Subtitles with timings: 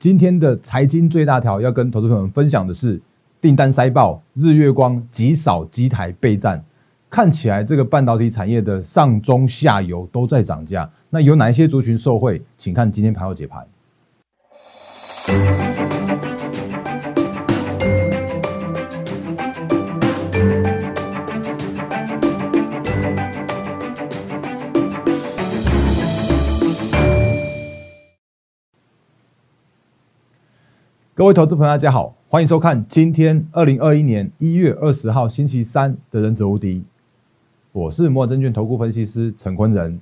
[0.00, 2.98] 今天的财经最大条要跟投资朋友们分享的是
[3.38, 6.64] 订单塞爆，日月光极少机台备战，
[7.10, 12.40] 看起来这个半导体产业的上中下游都在涨价，那有哪一些族群受惠？
[12.56, 13.68] 请看今天盘后解盘。
[31.20, 36.76] 各位投资朋友，大家好，欢迎收看今天二零二一年一月二十号星期三的《忍者无敌》，
[37.72, 40.00] 我是摩尔证券投顾分析师陈坤仁。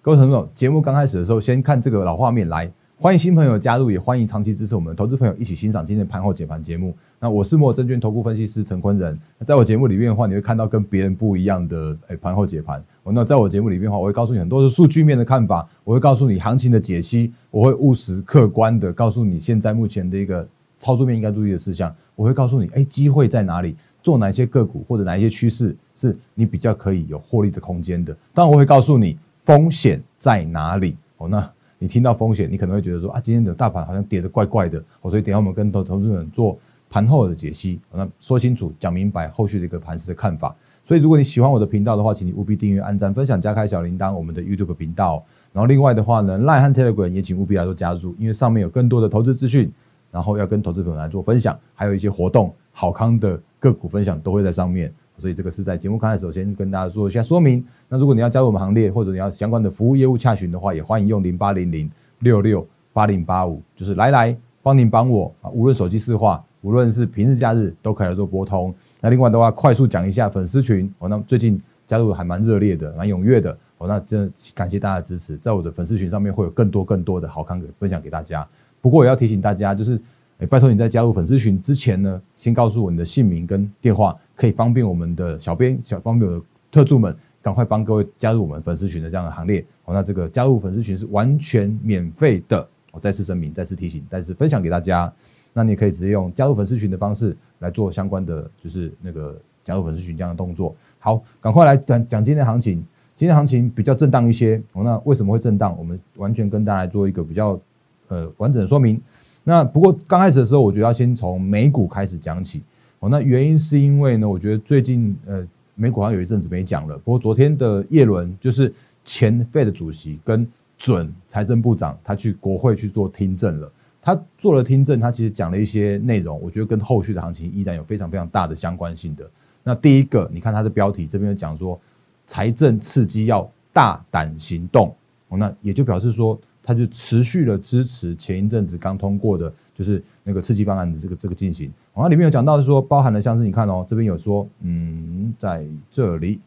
[0.00, 2.72] 各位朋友，节目刚开始的时候，先看这个老画面来。
[3.00, 6.92] 欢迎新朋友加入，也欢迎长期支持我们的投资朋友一起欣赏今天的盘后解盘节目。
[7.20, 9.16] 那我是摩尔证券投顾分析师陈坤仁。
[9.38, 12.82] 那在我节目里面的话，你会看到跟别人不一样的诶盘后解盘。
[13.04, 20.44] 那在我节目里面的话，我会告诉你很多的数据面的看法，我会告诉你行情的解析，我会务实客观的告诉你现在目前的一个
[20.80, 21.94] 操作面应该注意的事项。
[22.16, 23.76] 我会告诉你，哎，机会在哪里？
[24.02, 28.12] 做哪些个股或者哪一些趋势是你比较可以有获利的空间的？
[28.34, 30.96] 当然，我会告诉你风险在哪里。
[31.18, 31.48] 哦，那。
[31.78, 36.58] 你听到风险，你可能会觉得说啊，今天的大盘好像跌得怪怪的，哦，所以等下我们跟投投资人做
[36.90, 40.54] 盘后的解析，那说清楚、讲明白后续的一个盘势的看法。
[40.84, 45.22] 所以如果你喜欢我的频道的话，请你务必订阅、按赞、分享、加开小铃铛，我们的 YouTube 频道。
[45.52, 49.70] 然后另外的话呢，Line 和 Telegram 也请务必来做加入，因为上面有更多的投资资讯，
[50.10, 54.92] 然后要跟投资朋友来做分享，还有一些活动、好康的个股分享都会在上面。
[55.18, 57.62] 所以这个是在节目开始首先跟大家做一下说明。
[57.88, 68.74] 那如果你要加入我们行列，或者你要相关的服务业务洽询的话，也欢迎用零八零零六六八零八五，就是来来帮您帮我啊，无论手机市话，无论是平日假日都可以来做拨通。
[69.00, 78.46] 那另外的话，快速讲一下粉丝群哦，那最近加入还蛮热烈的，蛮踊跃的哦，那真的感谢大家的支持，在我的粉丝群上面会有更多更多的好康分享给大家。
[78.80, 80.00] 不过也要提醒大家，就是
[80.38, 84.16] 哎，拜托你在加入粉丝群之前呢，先告诉我你的姓名跟电话。
[84.36, 89.64] 可以方便我们的小编、小方便的特助们，赶快帮各位加入我们粉丝群的这样的行列。
[89.82, 92.64] 好，那这个加入粉丝群是完全免费的。
[92.92, 95.12] 我再次声明，再次提醒，再次分享给大家。
[95.52, 100.72] 那你可以直接用加入粉丝群的方式来做相关的，就是那个加入粉丝群这样的动作。
[101.00, 102.86] 好，赶快来讲讲今天行情。
[103.16, 104.62] 今天行情比较震荡一些。
[104.74, 105.76] 哦，那为什么会震荡？
[105.76, 107.58] 我们完全跟大家做一个比较
[108.06, 109.00] 呃完整的说明。
[109.48, 112.62] 那不过刚开始的时候，我觉得要先从美股开始讲起。
[112.98, 115.42] 哦，那原因是因为呢，我觉得最近呃，
[115.74, 116.98] 美股好像有一阵子没讲了。
[116.98, 118.70] 不过昨天的叶伦就是
[119.06, 123.72] 前 Fed 主席跟准财政部长，他去国会去做听证了。
[124.02, 129.26] 他做了听证，他其实讲了一些内容，我觉得跟后续的行情依然有非常非常大的相关性的。
[129.64, 131.80] 那第一个，你看他的标题这边讲说，
[132.26, 134.94] 财政刺激要大胆行动。
[135.28, 139.50] 哦，那也就表示说，他就持续的支持前一阵子刚通过的。
[139.78, 146.40] 就是那个刺激方案的这个这个进行，然后里面有讲到是说，包含了像是你看哦，这边有说，嗯，在这里，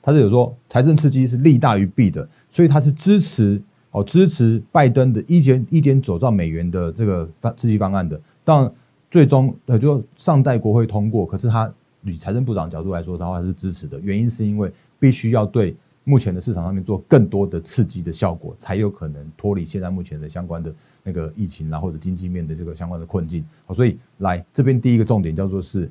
[0.00, 3.60] 他是有说财政刺激是利大于弊的，所以他是支持
[3.90, 7.28] 哦支持拜登的一点一点九兆美元的这个
[7.58, 8.72] 刺激方案的，但
[9.10, 11.70] 最终呃就上代国会通过，可是他
[12.04, 20.74] 以财政部长角度来说的话是支持的，原因是因为必须要对目前的市场上面做更多的刺激的效果，才有可能脱离现在目前的相关的。
[21.04, 25.90] 那个疫情啦，或者经济面的这个相关的困境，好，所以来这边第一个重点叫做是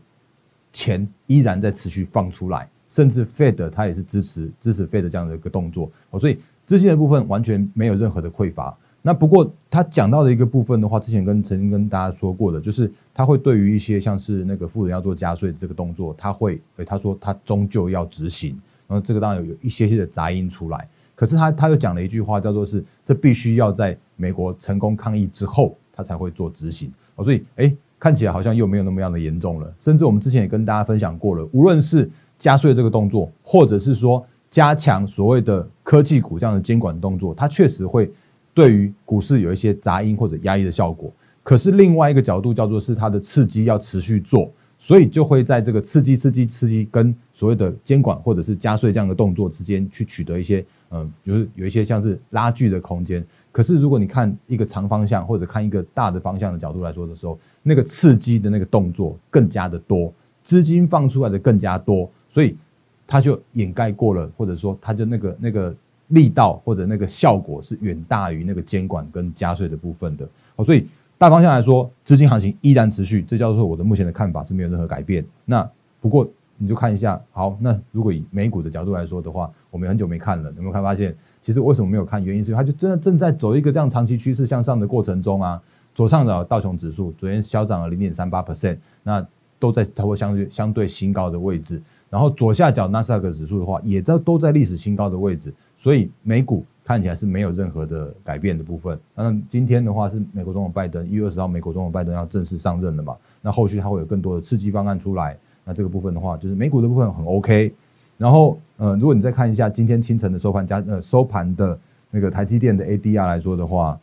[0.72, 8.74] 钱依然在持续放出来，甚至 Fed 它也是支持支持 Fed 这样的一个动作，好，所以资金的部分完全没有任何的匮乏。
[9.02, 18.58] 那不过他讲到的一个部分的话，之前跟曾经跟大家说过的，就是他会对于一些像是那个富人要做加税这个动作，他会，他说他终究要执行，
[18.92, 20.86] 然后这个当然有一些些的杂音出来。
[21.16, 27.24] 可是他他又讲了一句话，叫做是这必须要在美国成功抗议之后，他才会做执行哦。
[27.24, 29.74] 所以哎，看起来好像又没有那么样的严重了。
[29.80, 38.12] 甚至我们之前也跟大家分享过了，无论是加税这个动作，或者是说加强所谓的科技股这样的监管动作，它确实会
[38.54, 41.10] 对于股市有一些杂音或者压抑的效果。
[41.44, 44.52] 可是另外一个角度叫做是它的刺激要持续做。
[44.84, 53.24] 所以就会在这个刺激、刺激、刺激跟所谓的监管或者是加税这样的动作之间去取得一些，嗯，就是有一些像是拉锯的空间。
[53.52, 60.12] 可是如果你看一个长方向或者看一个大的方向的角度来说的时候，那个刺激的那个动作更加的多，
[60.44, 62.58] 资金放出来的更加多，所以
[63.06, 65.76] 它就掩盖过了，或者说它就那个那个
[66.08, 70.28] 力道或者那个效果是远大于那个监管跟加税的部分的。
[70.56, 70.88] 好，所以。
[71.22, 75.24] 大方向来说，资金行情依然持续，这叫做我的目前的看法是没有任何改变。
[75.46, 75.70] 那
[76.00, 76.28] 不过
[76.58, 82.24] 你就看一下，好，那如果以美股的角度来说的话，我们很久没看了，有没有看发现其实为什么没有看？
[82.26, 85.62] 原因是它就真的正在走一个这样长期趋势向上的过程中啊。
[85.94, 89.24] 左上角道琼指数昨天小涨了零点三八 percent，那
[89.60, 91.80] 都在超过相对相对新高的位置。
[92.10, 95.54] 然后左下角纳斯达克指数的话，也在都在历史新高的位置。
[95.78, 99.00] 所以美股看起来是没有任何的改变的部分。
[99.16, 103.16] 那今天的话是美国总统拜登一月二十号，美国总统拜登要正式上任了嘛？
[103.42, 105.38] 那后续他会有更多的刺激方案出来。
[105.64, 107.74] 那这个部分的话，就是美股的部分很 OK。
[108.18, 111.80] 然后，呃，如果你再看一下今天清晨的收盘加呃收盘的
[112.10, 113.98] 那个台积电的 ADR 来说的话，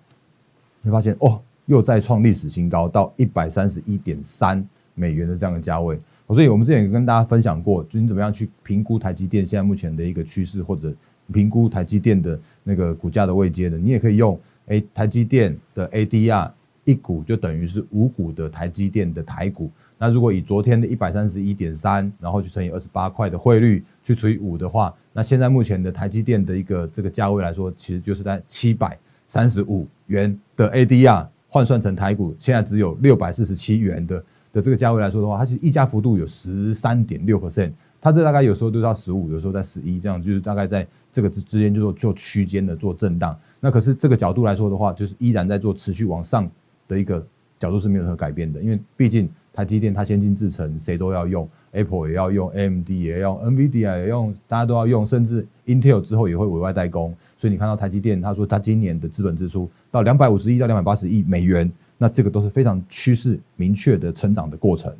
[0.80, 1.38] 你会发现哦。
[1.66, 6.00] 又再创历史新高，到一百三十一点三美元的这样的价位。
[6.28, 10.90] 所以，我们之前也跟大家分享过，就你怎么样去评估台积电现在目前的一个趋势，或者
[11.32, 16.50] 评估台积电的那个股价的位阶的，你也可以用诶台积电的 ADR
[16.84, 19.70] 一股就等于是五股的台积电的台股。
[19.98, 28.96] 那如果以昨天的一百三十一点三，然后去乘以二十八块的汇率去除以五的话，那现在目前的台积电的一个这个价位来说，其实就是在七百
[29.26, 31.26] 三十五元的 ADR。
[31.50, 43.36] 换算成台股，现在只有六百四十七元的的这个价位来说的话，它其实溢价幅度有十三点六 percent，它这大概有时候都到十五，有时候在十一，这样就是大概在这个之之间就做就区间的做震荡。
[43.60, 46.48] 那可是这个角度来说的话，就是依然在做持续往上
[46.86, 47.24] 的一个
[47.58, 57.12] 角度是没有任何改变的，因为毕竟台积电它先进制程谁都要用，Apple 也要用，AMD 也要，NVIDIA 也用，大家都要用，甚至 Intel 之后也会委外代工。
[57.36, 64.94] 所以你看到台积电，他说他今年的资本支出到两百五十亿到两百八十亿美元，那这个都是非常趋势明确的成长的过程。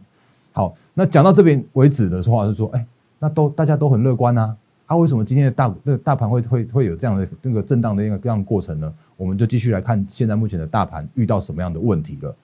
[0.59, 2.85] 好，那讲到这边为止的话是说，哎，
[3.21, 4.57] 那都大家都很乐观啊，
[4.87, 8.93] 啊，为什么今天的大那大盘会会会有这样的那个震荡的一个这样过程呢？
[9.17, 12.35] 我们就继续来看现在目前的大盘遇到什么样的问题了。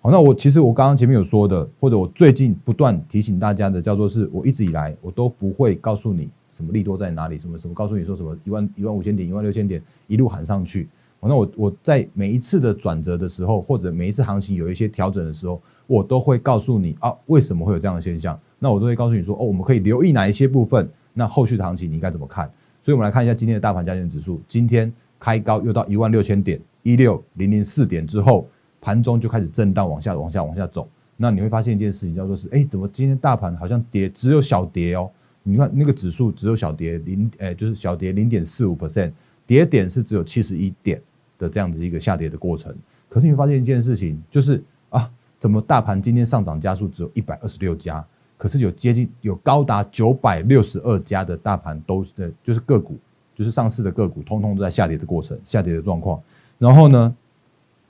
[0.00, 6.30] 好，那我其实我刚刚前面有说的，或者我最近不断提醒大家的，叫做是我一直以来我都不会告诉你。
[6.52, 7.36] 什么利多在哪里？
[7.36, 7.74] 什么什么？
[7.74, 8.38] 告诉你说什么？
[8.44, 10.88] 一万一万五千点，一万六千点，一路喊上去。
[11.28, 18.38] 那我我在每一次的转折的时候，或者每一次行情有一些调整的时候，我都会告诉你啊，为什么会有这样的现象？
[18.58, 20.88] 那我都会告诉你说，哦，我们可以留意哪一些部分。
[21.12, 22.50] 那后续的行情你应该怎么看？
[22.82, 28.48] 所以，我们来看一下今天的大盘加权指数，今天开高又到一万六千点，一六零零四点之后，
[28.80, 30.88] 盘中就开始震荡往下、往下、往下走。
[31.16, 35.10] 那你会发现一件事情，叫做是，哎，怎么今天大盘好像跌，只有小跌哦？
[35.42, 39.10] 你看那个指数只有小跌零，诶，就是小跌零点四五 percent，
[39.46, 41.00] 跌点是只有七十一点
[41.40, 42.72] 的这样子一个下跌的过程。
[43.08, 45.10] 可是你会发现一件事情，就是啊，
[45.40, 48.04] 怎么大盘今天上涨加速只有一百二十六家，
[48.38, 52.96] 可是有接近有高达九百六十二家的大盘都是，就是个股，
[53.34, 56.22] 就是上市的个股，通通都在下跌的过程，下跌的状况。
[56.58, 57.16] 然后呢，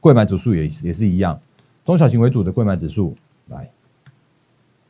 [0.00, 1.38] 贵买指数也也是一样，
[1.84, 3.14] 中小型为主的贵买指数
[3.48, 3.68] 来，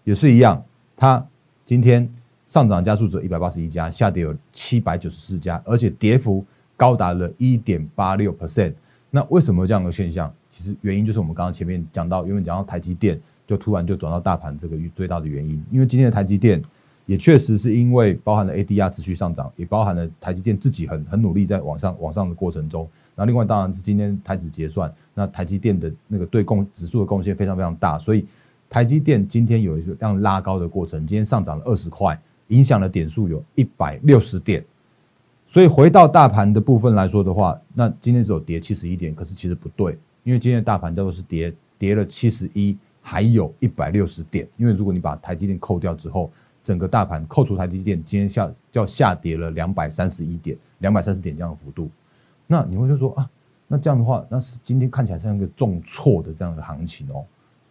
[0.05, 0.63] 也是一样，
[0.97, 1.27] 它
[1.65, 2.09] 今天。
[2.47, 6.45] 上涨加速只有一百八十一家，下跌有七百九十四家，而且跌幅
[6.81, 8.73] 高达了一点八六 percent。
[9.11, 10.33] 那为什么这样的现象？
[10.51, 15.63] 其实原因就是我们刚刚前面讲到，原本讲到台积电，就突然就转到大盘这个最大的原因。
[15.71, 16.63] 因为今天的台积电
[17.05, 22.89] 也确实是因为包含了 ADR 持续上涨，也包含了台积电自己很很努力在往上往上的过程中。
[23.15, 28.25] 然后另外当然是今天台指结算，那台积电的那个对贡指数的贡献非常非常大，所以
[28.71, 32.19] 台积电今天有一个这样拉高的过程，今天上涨了二十块。
[32.49, 34.65] 影响的点数有一百六十点，
[35.51, 46.31] 所以回到大盘的部分来说的话，那今天只有跌七十一点，可是其实不对，因为今天的大盘叫做是跌跌了七十一，还有一百六十点，因为如果你把台积电扣掉之后，
[46.63, 51.91] 整个大盘扣除台积电，今天下叫下跌了两百三十一点，两百三十点这样的幅度，
[52.47, 53.29] 那你会就说啊，
[53.67, 57.25] 那这样的话，那是今天看起来像一个重挫的这样的行情哦，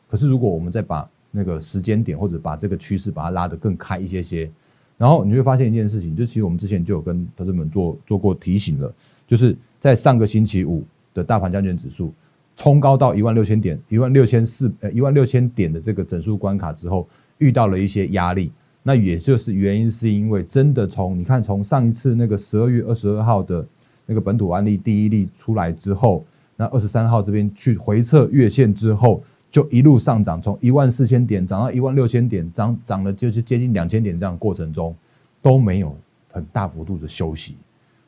[0.10, 4.52] 可是如果我们再把那个时间点或者把这个趋势把它拉得更开一些些。
[5.00, 8.94] 然后你会发现一件事情，就其实我们之前就有跟投资们做做过提醒了，
[9.26, 12.14] 就是在上个星期五的大盘加权指数
[12.58, 18.52] 冲高到一万六千点、一万六千四呃一万六千点的这个整数关卡之后，遇到了一些压力。
[18.84, 23.66] 那也就是原因是因为真的从你看从上一次那个十二月二十二号的
[24.06, 26.26] 那个本土案例第一例出来之后，
[26.58, 29.24] 那二十三号这边去回测月线之后。
[29.52, 34.96] 就一路上涨，从一万四千点涨到一万六千点，涨涨了就是接近两千点这样过程中，
[35.42, 35.96] 都没有
[36.32, 37.58] 很大幅度的休息。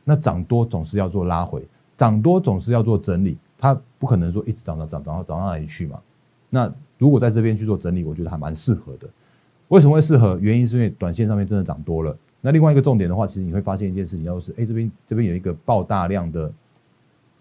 [0.04, 1.64] 那涨多总是要做拉回，
[1.98, 6.00] 涨多总是要做整理，它不可能说一直涨涨涨涨到涨到哪里去嘛。
[6.50, 9.10] 那如果在这边去做整理，我觉得还蛮适合的。
[9.70, 10.38] 为什么会适合？
[10.40, 12.16] 原因是因为短线上面真的涨多了。
[12.42, 16.52] 那另外一个重点的话，其实你会发现一件事情，就是哎这边这边有一个爆大量的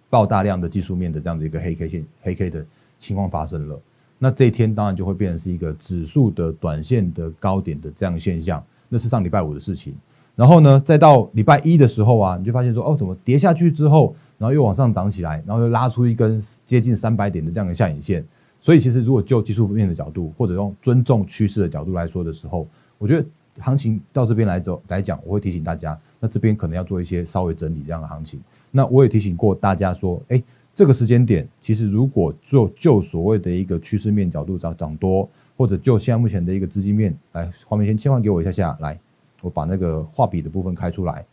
[0.09, 2.65] 爆大量的技术面的这样的一个黑 K 线黑 K 的
[2.99, 3.81] 情况发生了。
[4.23, 9.95] 那这一天当然就会变成是一个指数的短线的高点的这样现象，那是上礼拜五的事情。
[10.37, 18.23] 然后呢，再到礼拜一的时候啊，你就发现说，哦，怎么跌下去之后，然后又往上涨起来，然后又拉出一根接近三百点的这样的下影线。
[18.61, 23.27] 所以其实如果就技术面的角度，或者用尊重趋势的角度来说的时候，我觉得
[23.59, 28.39] 行情到这边来走来讲，我会提醒大家，那这边可能要做一些稍微整理这样的行情。
[28.71, 30.43] 那我也提醒过大家说，哎，
[30.75, 38.99] 这个时间点，其实如果就就所谓的一个趋势面角度涨涨多，或者就现在目前的一个资金面，来画面先切换给我一下下来。
[39.43, 41.25] 我把那个画笔的部分开出来，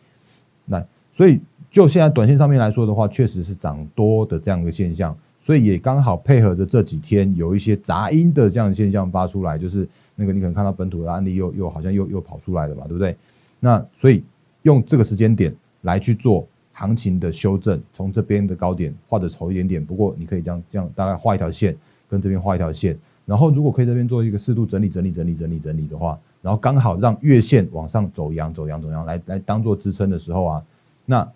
[0.63, 13.13] 那所以就现在短线上面来说的话，确实是涨多的这样一个现象，所以也刚好配合着这几天有一些杂音的这样的现象发出来，就是那个你可能看到本土的案例又又好像又又跑出来了嘛，对不对？
[13.59, 14.23] 那所以
[14.61, 21.75] 用这个时间点来去做行情的修正，从这边的高点画的丑一点点，不过你可以这样这样大概画一条线，
[22.07, 26.19] 跟这边画一条线，然后如果可以这边做一个适度整理整理整理整理整理的话。
[26.39, 30.63] 然后刚好让月线往上走阳走阳走阳来来当做支撑的时候啊，
[31.03, 31.27] 那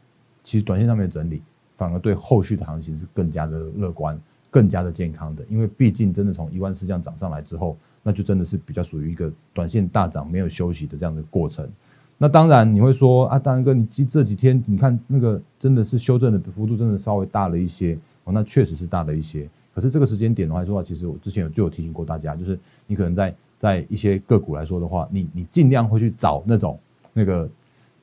[0.44, 1.42] 其实短线上面整理
[1.76, 4.18] 反而对后续的行情是更加的乐观、
[4.50, 11.68] 更加的健康的，因为毕竟真的从一万四这样涨上来之后，那就真的是比较属于一个短线大涨没有休息的这样的过程。
[12.22, 19.50] 那当然你会说啊，大哥，你这这几天你看那个真的是修正的幅度真的稍微大了一些哦，那确实是大了一些。
[19.74, 23.36] 可是这个时间点的话说话，其实我之前有就有提醒过大家，就是你可能在。
[23.62, 26.80] 在一些个股来说的话，你你尽量会去找那种
[27.14, 27.48] 那个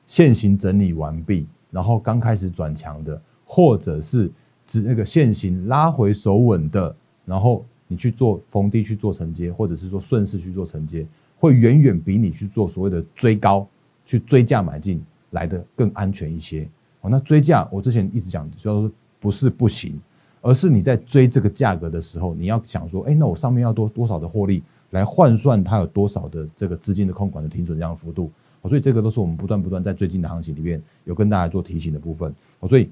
[0.07, 4.31] 现行整理完毕，然后刚开始转强的，或者是
[4.65, 6.95] 指那个现行拉回手稳的，
[7.25, 11.05] 然后你去做逢低去做承接，或者是说顺势去做承接，
[11.37, 13.67] 会远远比你去做所谓的追高
[14.09, 14.99] 去追价买进
[15.29, 16.67] 来的更安全一些。
[17.01, 20.01] 哦，那追价我之前一直讲，就是不是不行，
[20.41, 24.63] 而是你在追这个价格的时候，你要想说，哎，那我上面要多多少的获利？
[24.89, 28.31] 来换算它有多少的这个资金的控管的停损这样的幅度，
[28.63, 32.33] 所以这个都是我们不断不断在最近的行情里面有跟大家做提醒的部分。
[32.67, 32.89] 所以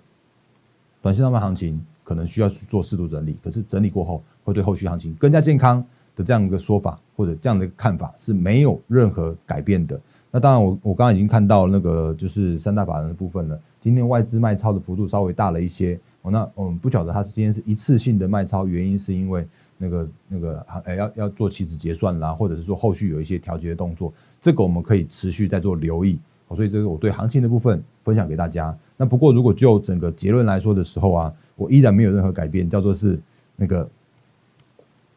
[1.02, 5.84] 短线上面行情可能需要去做适度整理，可是整理过后会对后续行情更加健康
[6.16, 10.00] 的这样一个说法或者这样的一个看法是没有任何改变的。
[10.38, 16.00] 那当然，我我刚刚已经看到那个就是三大法人的部分了，今天外资卖超的幅度稍微大了一些。
[16.22, 19.48] 哦，那我们不晓得它是今天是一次性的卖超，原因是因为。
[19.79, 26.20] 那个那个哎，要要做期指结算啦，或者是说后续有一些调节的动作，这个我们可以持续在做留意。
[26.56, 28.75] 所以这个我对行情的部分分享给大家。
[28.96, 33.20] 那不过如果就整个结论来说的时候啊，我依然没有任何改变，叫做是
[33.56, 33.88] 那个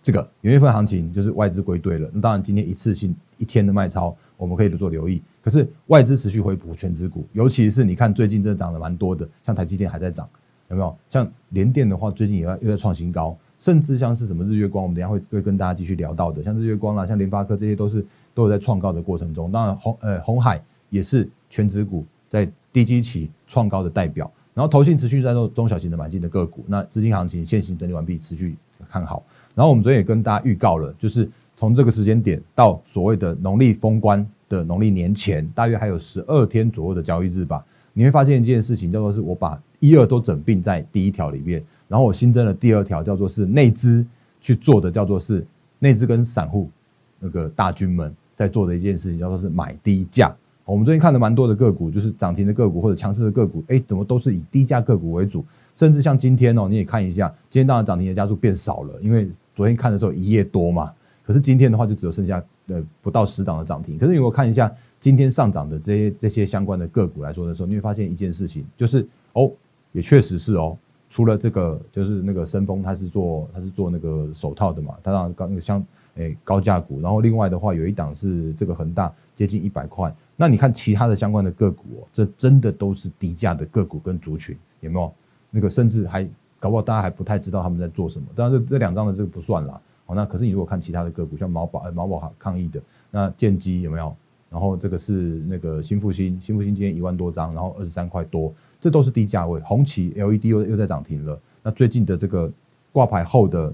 [0.03, 2.11] 这个元月份行情就是外资归队了。
[2.13, 5.23] 那当然今天一次性一天的卖超，我们可以做留意。
[5.43, 10.29] 可是外资持续回补全指股，尤其是你看最近真的涨得蛮多的，像台积电还在涨，
[10.69, 10.97] 有没有？
[11.09, 13.37] 像联电的话，最近也又在创新高。
[13.59, 19.53] 甚至像是什么日月光，我们等下会会跟大家继续聊到的，像日月光啦，像联发科这些都是都有在创高的过程中。
[19.53, 24.31] 当然红呃红海也是全指股在低基期创高的代表。
[24.55, 28.57] 然后投信持续在做中小型的买进的个股，那资金行情现行整理完毕，持续
[28.89, 29.23] 看好。
[29.55, 31.29] 然后我们昨天也跟大家预告了，就是
[31.61, 37.63] 从这个时间点到所谓的农历封关的农历年前，大约还有十二天左右的交易日吧。
[37.93, 41.63] 你会发现一件事情，叫做是我把一二都整并在第一条里面。
[41.87, 44.03] 然后我新增了第二条，叫做是内资
[44.41, 45.47] 去做的，叫做是
[45.79, 46.71] 内资跟散户
[47.19, 50.35] 那个大军们在做的一件事情，叫做是买低价。
[50.65, 55.45] 我们最近看的蛮多的个股，就是涨停的个股或者强势的个股，哎，怎么都是以低价个股为主。
[55.75, 60.91] 甚至像今天哦，你也看一下，今天当然涨停的家数变少了，因为昨天看的时候一夜多嘛。
[61.31, 63.97] 可是今天的话，就只有剩下呃不到十档的涨停。
[63.97, 64.69] 可是你如果看一下
[64.99, 69.49] 今天上涨的这些这些相关的个股来说的时候，你会发现一件事情，就是哦，
[69.93, 70.77] 也确实是哦。
[71.09, 85.13] 除了这个，就是那个深丰，它是做它是做那个手套的嘛，它让高那个像诶高价股，然后另外的话有一档是这个恒大接近一百块，那你看其他的相关的个股，这真的都是低价的个股跟族群，有没有？
[85.49, 89.81] 那个甚至还搞不好大家还不太知道他们在做什么，当然这这两张的这个不算啦，
[90.15, 94.15] 那可是你如果看其他的个股，像毛宝毛宝抗议的，那建基有没有？
[94.51, 98.53] 然后这个是那个新复兴，新复兴今天一万多张，然后二十三块多。
[98.81, 101.39] 这都是低价位，红旗 LED 又又在涨停了。
[101.63, 102.51] 那最近的这个
[102.91, 103.73] 挂牌后的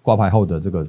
[0.00, 0.86] 挂牌后的这个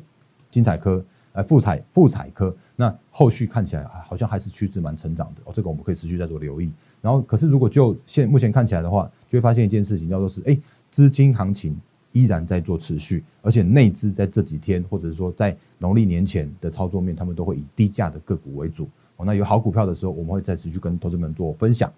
[0.49, 5.51] 金彩科，呃，富彩富彩科，那后续看起来好像还是趋势蛮成长的哦。
[5.53, 6.71] 这个我们可以持续在做留意。
[7.01, 10.57] 然后，可是如果就现目前看起来的话，就会发现一件事情，叫做是，哎，
[10.89, 11.75] 资金行情
[12.15, 18.87] 依然在做持续，而且内资在这几天或者是说在农历年前的操作面，他们都会以低价的个股为主。
[19.17, 21.91] 哦，那有好股票的时候，我们会再持续跟投资们做分享。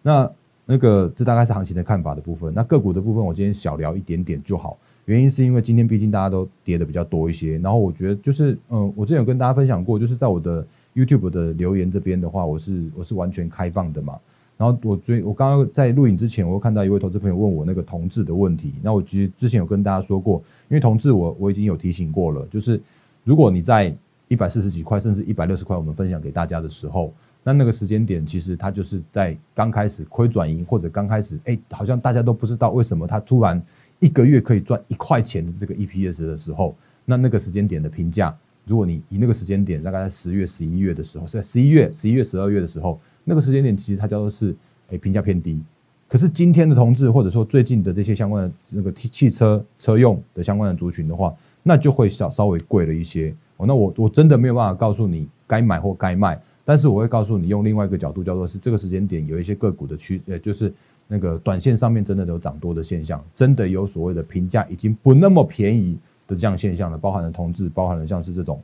[0.00, 0.30] 那
[0.64, 2.52] 那个，这大概是行情的看法的部分。
[2.54, 4.78] 那个股的部分，我今天小聊一点点就好。
[5.04, 7.58] 原因是因为今天毕竟大家都跌的比较多一些。
[7.58, 14.18] 然后我觉得就是，嗯，我之前有跟大家分享过，就是在我的 YouTube 的留言这边的话，我是我是完全开放的嘛。
[14.58, 18.74] 然后我追我刚刚在录影之前，我又看到一位投资朋友问我那个同志的问题。
[18.82, 22.80] 那我其实之前有跟大家说过，因为同志我我已经有提醒过了，就是
[23.22, 23.96] 如果你在
[24.26, 33.62] 一百四十几块甚至一百六十块，我们分享给大家的时候，那那个时间点其实它就是在刚开始亏转盈，或者刚开始哎，好像大家都不知道为什么它突然
[34.00, 36.74] 一个月可以赚一块钱的这个 EPS 的时候，
[37.04, 38.36] 那那个时间点的评价，
[38.66, 43.00] 如果你以那个时间点大概在十月、十一月的时候，是在十一月、十一月、十二月的时候。
[43.28, 44.56] 那个时间点其实它叫做是
[44.88, 45.60] 诶评价偏低，
[46.08, 53.66] 可是今天的同志或者说最近的这些相关的那个汽汽车车用的相关的族群的话，那就会稍稍微贵了一些哦。
[53.66, 60.72] 那我我真的没有办法告诉你该买或该卖，但是我会告诉你用另外一个角度叫做是这个时间点有一些个股的区呃就是
[61.06, 68.58] 那个短线上面真的有涨多的现象，真的有所谓的评价已经不那么便宜的这样现象了，包含了同志，包含了像是这种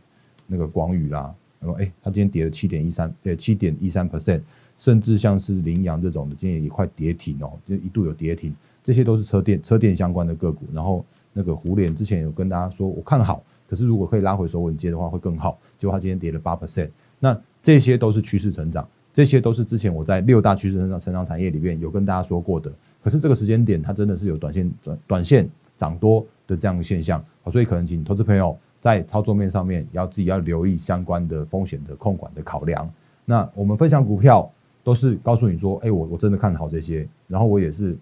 [0.47, 1.35] 那个广宇啦。
[1.73, 4.41] 哎，它今天跌了七点一三，呃，七点一三 percent，
[4.79, 10.67] 甚至像是羚羊这种的，今天也快跌停哦，就一度有跌停，这些都是车电车电相关的个股。
[10.73, 15.59] 然后那个胡联之前有跟大家说，我看好，可是如果可以拉回手稳接的话，会更好。
[15.79, 22.73] 结果它今天跌了八 percent，那这些都是趋势成长，这些都是之前我在六大趋势成长成长产业里面有跟大家说过的。
[23.03, 28.57] 可是这个时间点，它真的是有短线短短线涨多的这样的现象，所以可能请投资朋友。
[28.85, 32.87] 在操作面上面，要自己要留意相关的风险的控管的考量。
[33.25, 37.97] 那我们分享股票都是告诉你说，哎，我我真的看好这些，然后我也是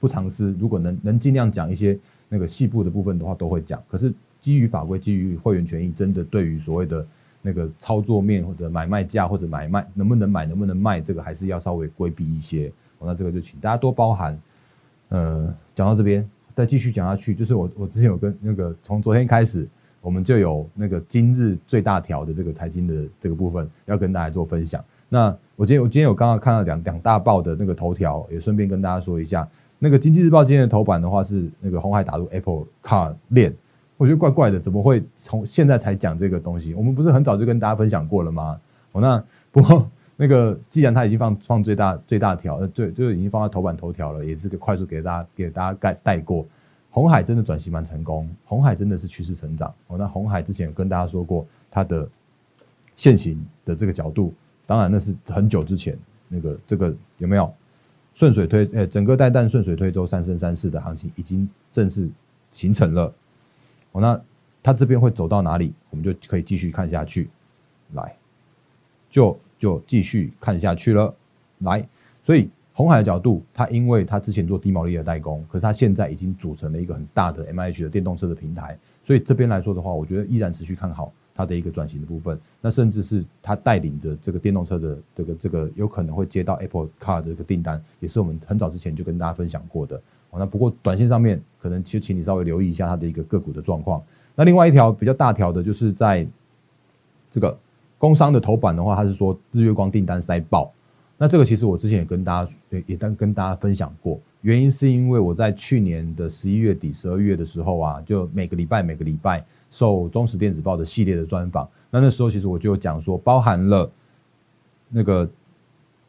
[0.00, 1.98] 不尝试，如果能能尽量讲一些
[2.30, 3.82] 那个细部的部分的话，都会讲。
[3.86, 7.06] 可是基于法规，基于会员权益，真的对于所谓的
[7.42, 12.72] 那个操作面或者买卖价或者买卖能不能买能不能卖，这个还是要稍微规避一些。
[12.98, 14.40] 那这个就请大家多包涵。
[15.10, 19.68] 呃，讲到这边，再继续讲下去，就是我我之前有跟那个从昨天开始。
[20.02, 24.84] 我们就有那个今日最大条的这个财经的这个部分要跟大家做分享。
[25.08, 29.48] 那我今天我今天有刚刚看到两两大报的那个头条，也顺便跟大家说一下。
[29.78, 33.54] 那个经济日报今天的头版的话是那个红海打入 Apple Car 链，
[33.96, 36.74] 我觉得怪怪的，怎么会从现在才讲这个东西？
[36.74, 38.60] 我们不是很早就跟大家分享过了吗？
[38.92, 46.46] 哦，那不过那个既然它已经放放最大最大条，呃，最就是已经放在头版头条了，也是快速给大家给大家带带过。
[46.92, 49.96] 红海真的转型蛮成功，红海真的是趋势成长哦。
[49.96, 52.06] 那红海之前有跟大家说过它的
[52.94, 54.32] 现行的这个角度，
[54.66, 57.50] 当然那是很久之前那个这个有没有
[58.12, 58.68] 顺水推？
[58.74, 62.10] 呃，整个带弹顺水推舟三生三世的行情已经正式
[62.50, 63.12] 形成了。
[63.92, 64.20] 哦，那
[64.62, 65.72] 它这边会走到哪里？
[65.88, 67.30] 我们就可以继续看下去，
[67.94, 68.14] 来，
[69.08, 71.14] 就就继续看下去了，
[71.60, 71.88] 来，
[72.22, 72.50] 所以。
[72.74, 82.38] 红海的角度，它因为它之前做低毛利的代工，可是它现在已经组成了一个很大的 M H 的电动车的平台，所以这边来说的话，我觉得依然持续看好它的一个转型的部分。
[82.62, 90.00] 那甚至是它带领着这个电动车的这个这个有可能会接到 Apple Car 的这个订单，也是我们很早之前就跟大家分享过的。
[90.34, 94.02] 那不过短线上面可能就请你稍微留意一下它的一个个股的状况。
[94.34, 96.26] 那另外一条比较大条的就是在
[97.30, 97.54] 这个
[97.98, 100.72] 工商的头版的话，它是说日月光订单塞爆。
[101.22, 113.88] 那这个其实我之前也跟大家也也跟跟大家分享过，原因是因为我在去年的十一月底、十二月的时候啊，就每个礼拜每个礼拜受中时电子报的系列的专访，那那时候其实我就讲说，包含了
[114.88, 115.30] 那个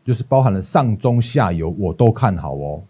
[0.04, 2.82] 就是包含了上中下游我都看好哦，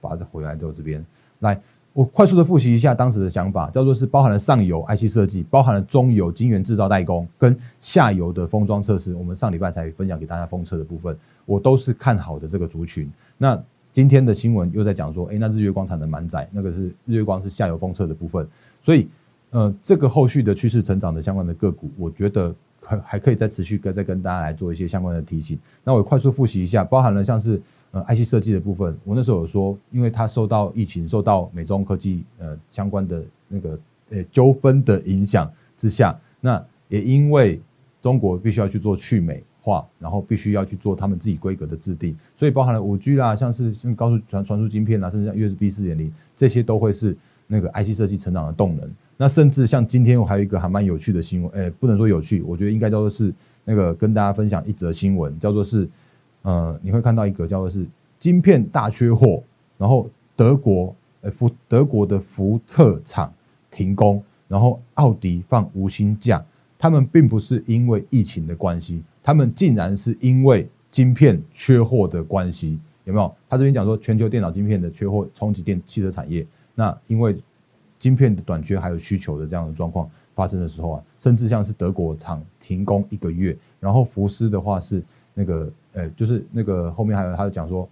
[0.00, 1.06] 把它回来之后这边
[1.38, 1.56] 来。
[1.94, 9.14] 我快速的复习一下当时的想法，叫做是包含了上游 IC 设计，包含了中游晶圆制造代工，跟下游的封装测试。
[9.14, 13.10] 我们上礼拜才分享给大家封测的部分，我都是看好的这个族群。
[13.38, 13.60] 那
[13.92, 18.46] 今天的新闻又在讲说，哎，那日月光产能满载，那个是日月光是下游封测的部分。
[18.80, 19.08] 所以，
[19.50, 25.58] 呃，这个后续的趋势成长的相关的个股，我觉得还还可以再持续跟再跟大家来做一些相关的提醒。
[25.84, 27.60] 那我快速复习一下，包含了像是。
[27.94, 33.78] 呃，IC 设计的部分，我那时候有说，因为它受到疫情、受到美中科技呃相关的那个
[34.08, 37.60] 呃纠纷的影响之下，那也因为
[38.00, 48.90] 中国必须要去做去美化，然后必须要去做他们自己规格的制定，所以包含了五 G 啦，像是像高速传传输晶片啦，甚至像 USB 四点零，这些都会是那个 IC 设计成长的动能。
[49.16, 53.32] 那甚至像今天我还有一个还蛮有趣的新闻，诶，不能说有趣，我觉得应该叫做是
[53.64, 55.88] 那个跟大家分享一则新闻，叫做是。
[56.44, 57.86] 呃，你会看到一个叫做是
[58.18, 59.40] 晶片大缺货，
[59.78, 63.32] 然后德国呃福德国的福特厂
[63.70, 66.44] 停工，然后奥迪放无薪假，
[66.76, 73.34] 他们并不是因为疫情的关系，他们竟然是因为晶片缺货的关系，有没有？
[73.48, 77.36] 他这边讲说全球电脑晶片的缺货冲击电汽车产业，那因为
[77.98, 83.56] 晶片的短缺还有需求的这样的状况发生的时候啊，甚至像是德国厂停工一个月。
[83.78, 85.02] 然后福斯的话是
[85.34, 87.88] 那个呃，就是那个后面还有他讲说，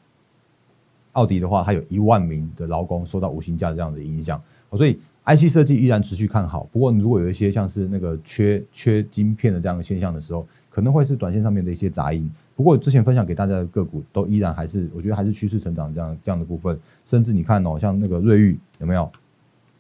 [1.13, 4.41] 奥迪的话，它有一万名的劳工受到无薪假这样的影响，
[4.73, 6.69] 所以 IC 设计依然持续看好。
[6.71, 12.31] 不过如果有一些像是那个缺缺晶片的这样的现象的时候，可能会是短线上面的一些杂音。
[12.57, 16.79] 不过之前分享给大家的个股都依然还是，我觉得还是趋势成长这样这样的部分。
[17.05, 19.11] 甚至你看哦，像那个瑞昱有没有？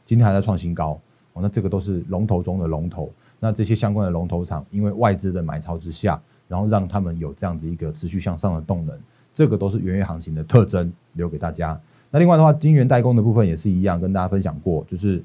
[0.05, 1.01] 今天还在创新高
[1.33, 3.11] 哦，那这个都是龙头中的龙头。
[3.39, 8.99] 那这些相关的龙头厂，因为外资的买超之下，然后让他们有这样子一个持续向上的动能，
[9.33, 11.81] 这个都是元月行情的特征，留给大家。
[12.11, 15.23] 那另外的话，晶圆代工的部分也是一样，跟大家分享过，就是。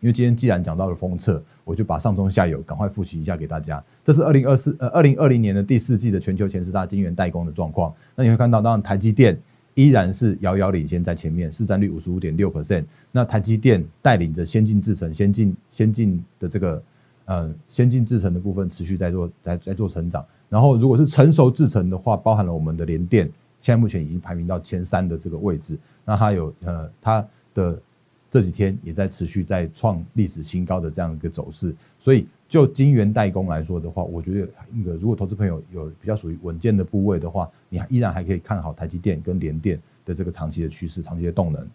[0.00, 3.82] 因为今天既然讲到了封测，我就把上中下游赶快复习一下给大家。
[4.02, 7.94] 这是二零二四呃二零二零年的第四季的全球前十大晶圆代工的状况。
[8.16, 9.38] 那你会看到，当然台积电
[9.74, 12.84] 依然是遥遥领先在前面，市占率五十五点六 percent。
[13.12, 16.82] 那台积电带领着先进制程、先进先进的这个
[17.26, 20.24] 呃先进制程的部分持续在做在在做成长。
[20.48, 23.26] 然后如果是成熟制程的话，包含了我们的联电，
[23.60, 25.78] 现在目前已经排名到前三的这个位置。
[26.06, 27.78] 那它有呃它的。
[28.30, 41.66] 这几天也在持续在创历史新高的这样一个走势，所以就晶圆代工来说的话，我觉得那个如果投资朋友有比较属于稳健的部位的话，你依然还可以看好台积电跟联电的这个长期的趋势、长期的动能。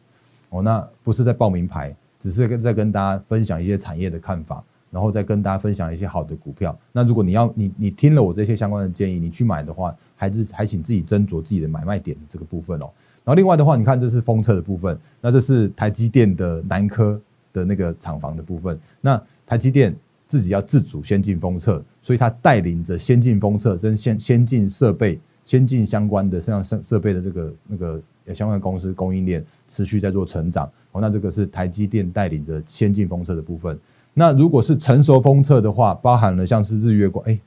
[0.49, 6.77] 哦，那不是在报名牌，只是跟在跟大家分享一些产业的看法，然后再跟大家分享一些好的股票。
[6.93, 12.89] 那如果你要你你听了我这些相关的建议，你去买的话，还是还请自己斟酌自己的买卖点这个部分哦。
[13.25, 17.19] 然后另外的话，你看这是封测的部分，那这是台积电的南科
[17.51, 18.79] 的那个厂房的部分。
[19.01, 19.93] 那台积电
[20.27, 30.69] 自己要自主先进封测，所以它带领着先进封测跟先先进设备、先进相关的像设设备的这个那个相关公司供应链持续在做成长。
[30.91, 33.75] 哦，那这个是台积电带领着先进封测的部分。
[34.13, 37.39] 那如果是成熟封测的话，包含了像是日月光，哎，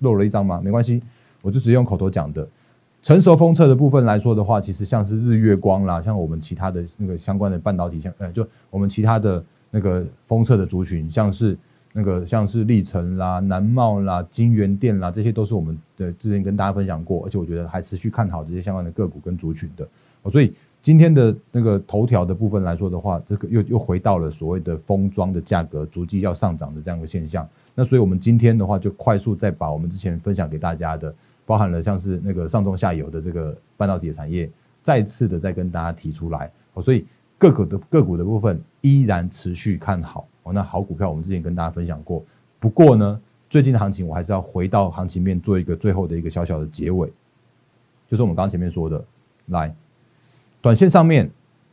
[0.00, 0.60] 漏了一张吗？
[0.60, 1.00] 没关系，
[1.42, 2.46] 我就直接用口头讲的。
[3.06, 11.56] 成熟封测的部分来说的话，其实像是日月光啦，像我们其他的那个相关的半导体，像呃，就我们其他的那个封测的族群，像是
[11.92, 19.86] 那个像是历程啦、南茂啦、金源电啦，这些都是我们的之前跟大家分享过，而且我觉得还持续看好这些相关的个股跟族群的。
[20.22, 27.48] 哦，所以今天的那个头条的部分来说的话，这个又又回到了所谓的封装的价格逐季要上涨的这样一个现象。
[27.72, 31.14] 那所以我们今天的话，就快速再把我们之前分享给大家的。
[31.46, 34.50] 包含了像是那个上中下游的这个半导体产业，
[34.82, 36.50] 再次的再跟大家提出来，
[36.82, 37.06] 所以
[37.38, 40.52] 个股的个股的部分依然持续看好哦。
[40.52, 42.24] 那好股票我们之前跟大家分享过，
[42.58, 47.08] 不过呢，最近的行情我还是要回到行情面做一个最后的一个小小的结尾，
[48.08, 49.04] 就是我们刚刚前面说的，
[49.46, 49.72] 来，
[50.60, 51.30] 短线上面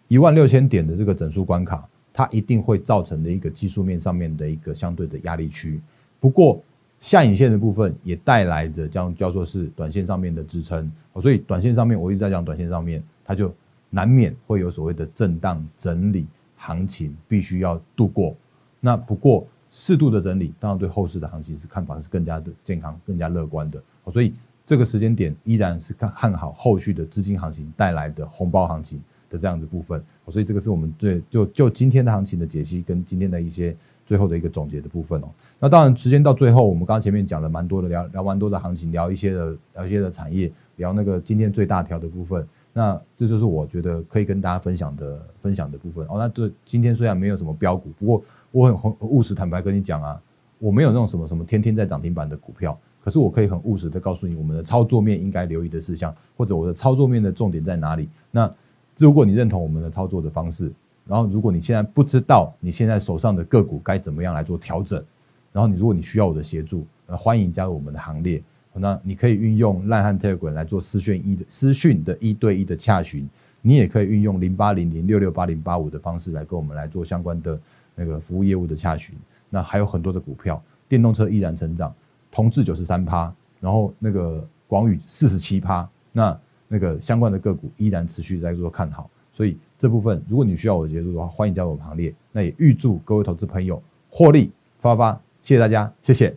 [0.07, 1.83] 一万六千点的这个整数关卡，
[2.13, 5.81] 它一定会造成的一个技术面上面的一个相对的压力区，
[6.19, 6.62] 不过。
[7.04, 10.89] 下影线的部分也带来着将叫做是短线上面的支撑，
[11.22, 13.54] 所以短线上面我一直在讲，短线上面它就
[13.89, 18.34] 难免会有所谓的震荡整理行情，必须要度过。
[18.80, 23.84] 那不过适度的整理，当然对后市的行情是看法是更加的健康、更加乐观的。
[24.10, 24.34] 所以
[24.66, 30.02] 这个时间点依然是看看好后续的资金行情带来的红包行情的这样子部分。
[30.30, 33.76] 所以这个是我们对就就今天的行情的解析跟今天的一些
[34.13, 35.28] 最后的一个总结的部分哦。
[35.60, 42.47] 那当然，时间到最后，我们刚前面讲了蛮多的，聊聊蛮多的行情，聊一些的，聊一些的产业，聊那个今天最大条的部分。
[42.73, 46.19] 那这就是我觉得可以跟大家分享的分享的部分哦。
[46.19, 50.21] 那这今天虽然没有什么标股，不过我很很务实坦白跟你讲啊，
[50.60, 58.08] 我没有那种什么什么天天在涨停板的股票，可是我可以很务实的告诉你，我们的操作面应该留意的事项，或者我的操作面的重点在哪里。
[58.30, 58.52] 那
[58.97, 60.71] 如果你认同我们的操作的方式，
[61.06, 65.04] 然后如果你现在不知道你现在手上的个股该怎么样来做调整。
[65.52, 68.42] 然后你，如果你需要我的协助，呃，欢迎加入我们的行列。
[68.74, 73.30] 那你可以运用烂汉 Telegram 来做私讯一的私讯的一对一的洽询，
[73.62, 77.60] 你也可以运用零八零零六六八零八五的方式来跟我们来做相关的
[77.94, 79.16] 那个服务业务的洽询。
[79.48, 81.94] 那还有很多的股票，电动车依然成长，
[82.32, 89.08] 同志九十三趴，然后那个广宇四十七趴，那那个相关的个股依然持续在做看好。
[89.32, 92.15] 所以这部分，如果你需要我的协助的话，欢迎加入我们行列。
[92.32, 95.12] 那也预祝各位投资朋友获利发发。
[95.41, 96.34] 谢谢大家，谢谢。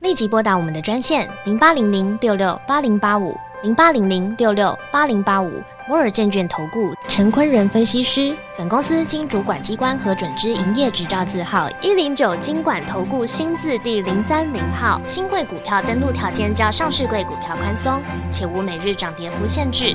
[0.00, 5.50] 立即拨打我们的专线零八零零六六八零八五零八零零六六八零八五
[5.86, 8.34] 摩尔证券投顾陈坤仁分析师。
[8.56, 14.98] 本公司经主管机关核准之营业执照字号一零九金管投顾新字第零三零号。
[15.04, 19.94] 新贵股票登录条件较上市贵股票宽松，且无每日涨跌幅限制。